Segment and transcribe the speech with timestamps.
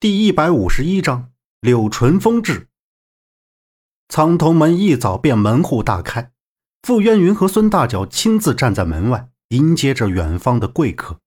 [0.00, 1.30] 第一百五十一章
[1.60, 2.68] 柳淳风至。
[4.08, 6.32] 苍头门一早便门户大开，
[6.80, 11.18] 傅渊云和孙大脚亲自站在门外迎接着远方的贵客。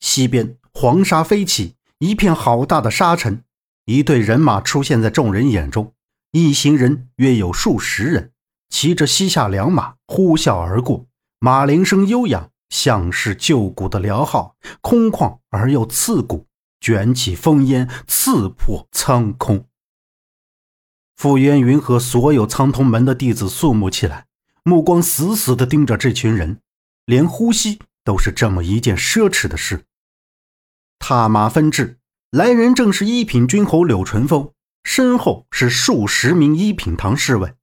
[0.00, 3.44] 西边黄沙飞起，一片好大的沙尘，
[3.84, 5.92] 一队人马出现在众人眼中，
[6.32, 8.32] 一行人约有数十人，
[8.70, 11.04] 骑着西夏良马呼啸而过，
[11.38, 16.46] 马铃声悠扬，像是旧鼓的辽号，空旷而又刺骨。
[16.80, 19.66] 卷起烽烟，刺破苍空。
[21.16, 24.26] 傅渊云和所有苍通门的弟子肃穆起来，
[24.64, 26.60] 目光死死地盯着这群人，
[27.04, 29.84] 连呼吸都是这么一件奢侈的事。
[30.98, 31.98] 踏马分至，
[32.30, 34.52] 来人正是一品军侯柳淳风，
[34.82, 37.54] 身后是数十名一品堂侍卫，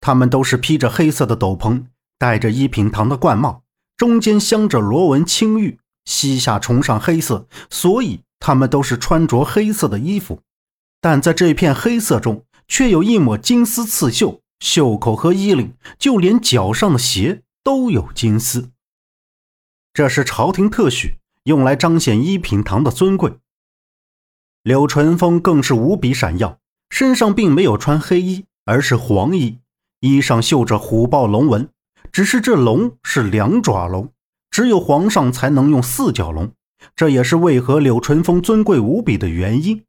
[0.00, 1.86] 他们都是披着黑色的斗篷，
[2.18, 3.64] 戴着一品堂的冠帽，
[3.96, 5.80] 中间镶着螺纹青玉。
[6.04, 8.22] 膝下崇尚黑色，所以。
[8.40, 10.40] 他们都是穿着黑色的衣服，
[11.00, 18.70] 但在这片黑色中，却有一抹金丝刺绣，袖口和衣领，就连脚上的鞋都有金丝。
[19.92, 21.14] 这是朝廷特许，
[21.44, 23.38] 用来彰显一品堂的尊贵。
[24.62, 26.58] 柳淳风更是无比闪耀，
[26.90, 29.58] 身上并没有穿黑衣，而是黄衣，
[30.00, 31.68] 衣上绣着虎豹龙纹，
[32.12, 34.12] 只是这龙是两爪龙，
[34.50, 36.52] 只有皇上才能用四角龙。
[36.94, 39.84] 这也是为何柳春风尊贵无比的原因。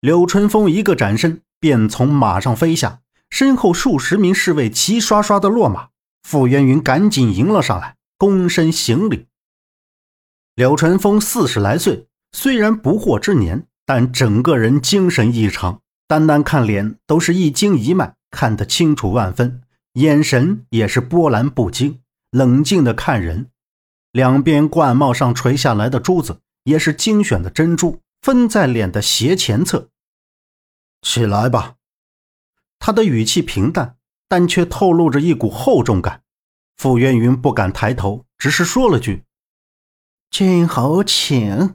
[0.00, 5.88] 柳春风一个转身，便从马上飞下，身后数十名侍卫齐刷刷的落马。
[6.22, 9.26] 傅渊云赶紧迎了上来，躬身行礼。
[10.54, 19.62] 柳春风四十来岁，虽然不惑之年，但整个人精神异常，单单看脸都是一惊一脉，看得清楚万分，
[19.94, 23.50] 眼神也是波澜不惊，冷静的看人。
[24.14, 29.88] 两边冠帽上垂下来的珠子也是精选的珍珠，分在脸的斜前侧。
[31.02, 31.74] 起来吧，
[32.78, 33.96] 他的语气平淡，
[34.28, 36.22] 但却透露着一股厚重感。
[36.76, 39.24] 傅渊云不敢抬头，只是说了句
[40.30, 41.74] ：“君侯请。”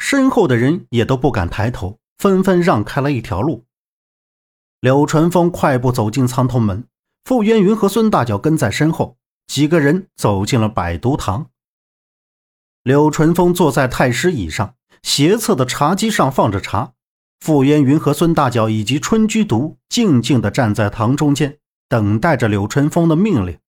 [0.00, 3.66] 身后的人也都不敢抬头，纷纷让开了一条路。
[4.80, 6.88] 柳淳风快步走进苍头门，
[7.24, 9.18] 傅渊云和孙大脚跟在身后。
[9.46, 11.50] 几个人走进了百毒堂。
[12.82, 16.92] 柳淳风坐在太师椅上，斜侧的茶几上放着茶。
[17.40, 23.58] 傅渊云和孙大脚以及春居毒静静地站在堂中间，等待着柳淳风的命令。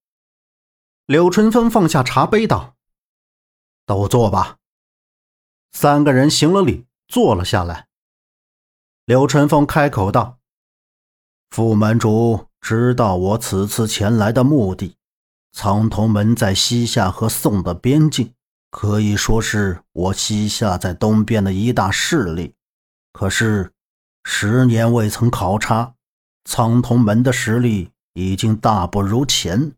[1.07, 2.75] 柳淳风放下茶杯，道
[3.85, 4.57] ：“都坐吧。”
[5.73, 7.89] 三个人行了礼，坐了下来。
[9.05, 10.39] 柳淳风开口道
[11.51, 14.97] ：“傅门主知道我此次前来的目的。”
[15.59, 18.35] 苍头门在西夏和宋的边境，
[18.71, 22.53] 可以说是我西夏在东边的一大势力。
[23.11, 23.73] 可是，
[24.23, 25.95] 十年未曾考察，
[26.45, 29.73] 苍头门的实力已经大不如前。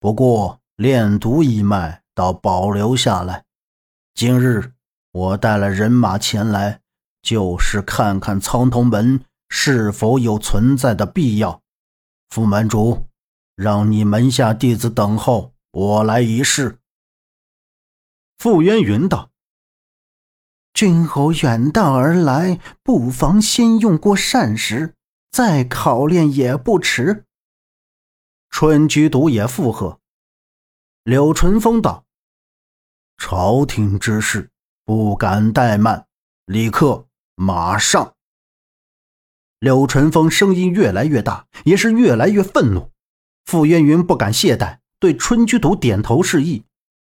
[0.00, 3.44] 不过，炼毒一脉倒保留下来。
[4.16, 4.72] 今日
[5.12, 6.80] 我带了人马前来，
[7.22, 11.62] 就是看看苍头门是否有存在的必要。
[12.30, 13.06] 副门主。
[13.60, 16.78] 让你门下弟子等候，我来一试。
[18.38, 19.32] 傅渊云道
[20.72, 24.94] ：“君侯远道而来，不妨先用过膳食，
[25.30, 27.26] 再考验也不迟。”
[28.48, 30.00] 春居毒也附和。
[31.04, 32.06] 柳淳风道
[33.18, 34.48] ：“朝廷之事
[34.86, 36.06] 不敢怠慢，
[36.46, 38.14] 立刻马上。”
[39.60, 42.89] 柳淳风声音越来越大，也是越来越愤怒。
[43.50, 46.62] 傅渊云不敢懈怠，对春居毒点头示意。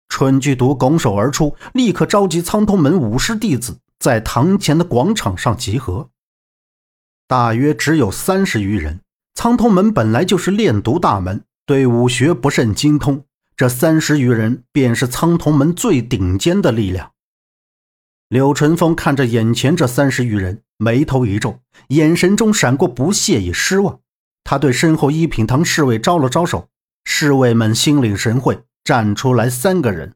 [0.09, 6.11] 春居毒拱手而出，立刻召集苍通门武师弟子在堂前的广场上集合。
[7.27, 9.01] 大约只有三十余人。
[9.35, 13.25] 苍通门本来就是炼毒大门，对武学不甚精通。
[13.57, 17.11] 这三十余人便是苍通门最顶尖的力量。
[18.29, 23.99] 柳淳风看着眼前这三十余人，眉头一皱，眼神中闪过不屑与失望。
[24.49, 26.69] 他对身后一品堂侍卫招了招手，
[27.05, 30.15] 侍卫们心领神会，站出来三个人。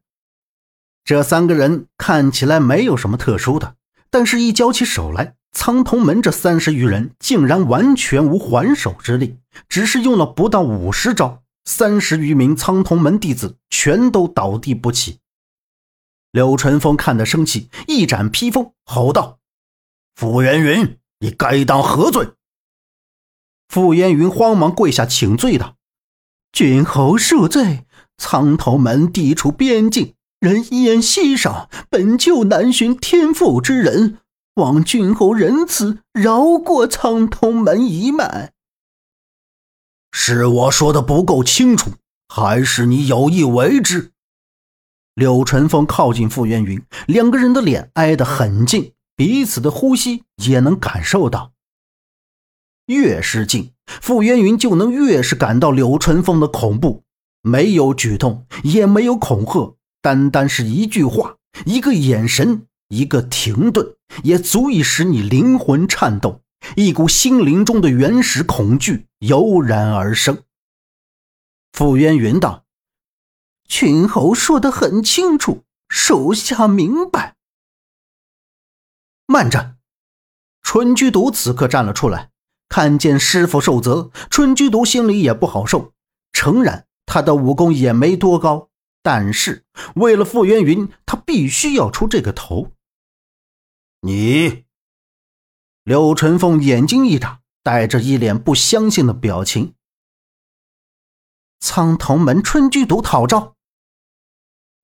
[1.05, 3.75] 这三个人看起来没有什么特殊的，
[4.09, 9.37] 但是一交起手来，苍铜门这三十余人竟然完全无还手之力，
[9.69, 15.19] 只是用了不到五十招，三十余名苍铜门弟子全都倒地不起。
[16.31, 19.41] 柳淳风看得生气，一展披风，吼道
[20.15, 22.29] ：“傅元云，你该当何罪？”
[23.71, 25.77] 傅烟云慌忙跪下请罪道
[26.51, 27.87] ：“君侯恕罪，
[28.19, 34.19] 苍头门地处边境，人烟稀少，本就难寻天赋之人，
[34.55, 38.51] 望君侯仁慈，饶过苍头门一脉。
[40.11, 41.93] 是我说的不够清楚，
[42.27, 44.11] 还是你有意为之？
[45.15, 51.53] 柳传风靠近傅烟云，两个人的脸挨得很近，彼此的呼吸也能感受到。
[52.91, 57.05] 越是近，傅渊云就能越是感到柳春风的恐怖。
[57.41, 63.95] 没有举动，也没有恐吓，单单是一句话、一个眼神、一个停顿，
[64.25, 66.43] 也足以使你灵魂颤动，
[66.75, 70.43] 一股心灵中的原始恐惧油然而生。
[71.73, 72.65] 傅渊云道。
[73.69, 77.37] 群侯说的很清楚，属下明白。
[79.27, 79.77] 慢着，
[80.61, 82.30] 春居毒此刻站了出来，
[82.71, 85.93] 看见师傅受责，春居毒心里也不好受。
[86.33, 88.71] 诚然，他的武功也没多高，
[89.03, 89.65] 但是
[89.97, 92.71] 为了傅渊云，他必须要出这个头。
[94.03, 94.65] 你，
[95.85, 99.75] 柳晨凤眼睛一眨，带着一脸不相信的表情。
[101.59, 103.57] 苍藤门春居毒讨招。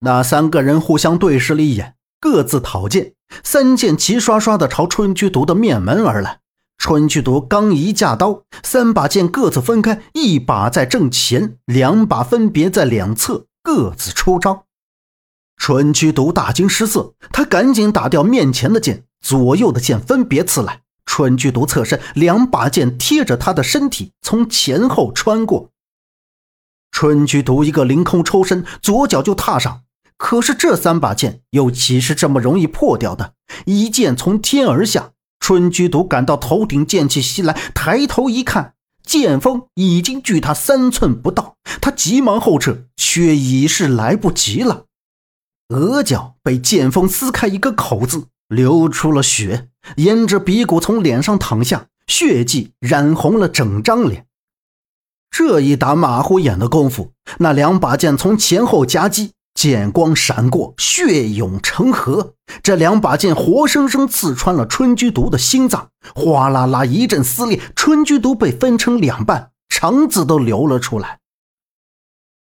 [0.01, 6.41] 那三个人互相对视了一眼，各自讨剑，三剑齐刷刷的朝春居毒的面门而来。
[6.79, 14.65] 春居毒刚一架刀，三把剑各自分开，一把在正前，两把分别在两侧，各自出招。
[15.57, 20.83] 春居毒大惊失色，他赶紧打掉面前的剑，左右的剑分别刺来。
[21.07, 25.71] 春居毒侧身，两把剑贴着他的身体，从前后穿过。
[26.93, 29.83] 春居毒一个凌空抽身，左脚就踏上。
[30.19, 33.35] 可是这三把剑又岂是这么容易破掉的？
[33.67, 38.75] 一剑从天而下，春居毒感到头顶剑气袭来，抬头一看，
[39.05, 44.85] 剑锋已经距他三寸不到，他急忙后撤，却已是来不及了。
[45.69, 54.27] 额角被剑锋撕开一个口子，流出了血，沿着鼻骨从脸上淌下，血迹染红了整张脸。
[55.31, 59.33] 这一打马虎眼的功夫，那两把剑从前后夹击。
[59.57, 62.35] 剑光闪过，血涌成河。
[62.63, 71.21] 这两把剑活生生刺穿了春居毒的心脏，哗啦啦一阵撕裂，春居毒被分成两半，肠子都流了出来。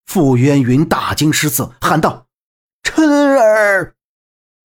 [0.06, 2.26] 傅渊云大惊失色，喊道
[2.84, 3.94] ：“春儿！”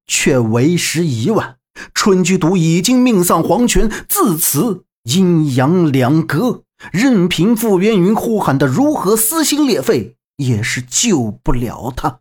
[0.06, 1.56] 却为时已晚，
[1.92, 6.62] 春居毒已经命丧黄泉，自此阴阳两隔，
[6.92, 12.20] 任凭傅渊云呼喊的如何撕心裂肺，也是救不了他。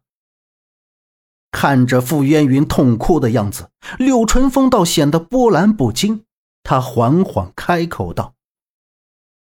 [1.60, 6.24] 看着傅渊云痛哭的样子，柳春风倒显得波澜不惊。
[6.62, 8.36] 他缓缓开口道：“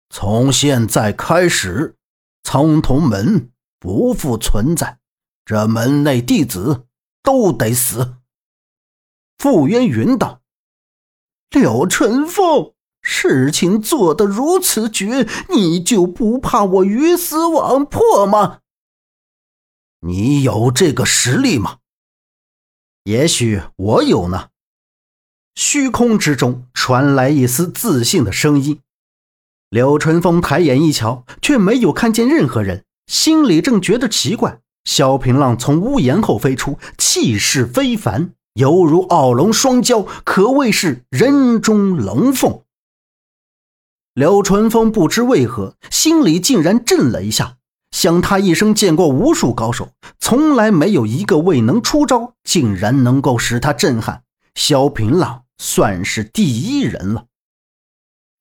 [0.08, 1.96] 从现在开始，
[2.42, 4.98] 苍铜门不复存在，
[5.44, 6.86] 这门内弟子
[7.22, 8.14] 都得死。”
[9.36, 10.40] 傅渊云道
[11.52, 18.60] ：“柳春风，事情做得如此绝，你就不怕我鱼死网破吗？
[20.00, 21.76] 你有这个实力吗？”
[23.04, 24.48] 也许我有呢。
[25.54, 28.80] 虚空之中传来一丝自信的声音。
[29.68, 34.60] 柳春风抬眼一瞧，却没有看见任何人，心里正觉得奇怪。
[34.84, 42.62] 萧平浪从屋檐后飞出，气势非凡，犹如傲龙双骄，可谓是人中龙凤。
[44.14, 47.58] 柳春风不知为何，心里竟然震了一下。
[47.90, 54.22] 想他一生见过无数高手，从来没有一个未能出招，竟然能够使他震撼。
[54.54, 57.24] 萧平浪算是第一人了。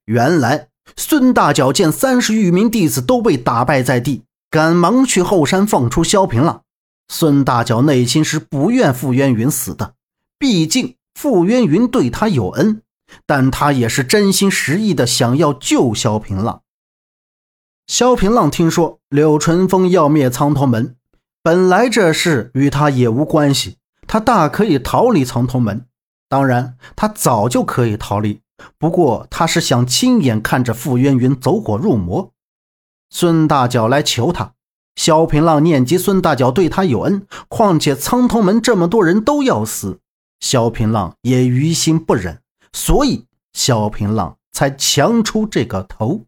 [0.06, 6.63] 原来孙大脚见三十余名弟子都被打败在地，赶忙去后山放出萧平浪。
[7.08, 9.94] 孙大脚内心是不愿傅渊云死的，
[10.38, 12.82] 毕竟傅渊云对他有恩，
[13.25, 16.62] 但他也是真心实意的想要救萧平浪。
[17.89, 20.96] 萧平浪听说柳春风要灭苍头门，
[21.41, 25.88] 本来这事与他也无关系，他大可以逃离苍头门。
[26.29, 28.41] 当然，他早就可以逃离，
[28.77, 32.31] 不过他是想亲眼看着傅渊云走火入魔。
[33.10, 34.53] 孙大脚来求他，
[34.96, 40.00] 萧平浪念及孙大脚对他有恩，况且苍头门这么多人都要死，
[40.39, 42.39] 萧平浪也于心不忍，
[42.72, 46.27] 所以萧平浪才强出这个头。